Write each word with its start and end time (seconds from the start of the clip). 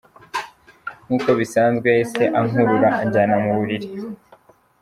Nkuko 1.05 1.29
bisanzwe 1.39 1.85
yahise 1.91 2.23
ankurura 2.39 2.89
anjyana 3.01 3.35
mu 3.43 3.51
buriri. 3.57 3.87